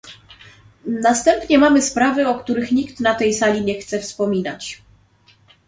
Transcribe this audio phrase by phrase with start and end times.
[0.85, 4.81] Następnie mamy sprawy, o których nikt na tej sali nie chce wspominać